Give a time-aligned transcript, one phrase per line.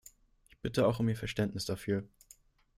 [0.49, 2.07] Ich bitte auch um Ihr Verständnis dafür.